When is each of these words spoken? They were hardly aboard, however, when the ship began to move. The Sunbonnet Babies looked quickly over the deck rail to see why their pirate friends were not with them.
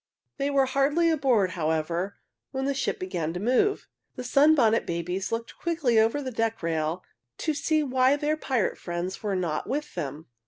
They 0.37 0.49
were 0.49 0.65
hardly 0.65 1.11
aboard, 1.11 1.51
however, 1.51 2.17
when 2.49 2.65
the 2.65 2.73
ship 2.73 2.97
began 2.97 3.33
to 3.33 3.39
move. 3.39 3.87
The 4.15 4.23
Sunbonnet 4.23 4.87
Babies 4.87 5.31
looked 5.31 5.59
quickly 5.59 5.99
over 5.99 6.23
the 6.23 6.31
deck 6.31 6.63
rail 6.63 7.03
to 7.37 7.53
see 7.53 7.83
why 7.83 8.15
their 8.15 8.35
pirate 8.35 8.79
friends 8.79 9.21
were 9.21 9.35
not 9.35 9.69
with 9.69 9.93
them. 9.93 10.25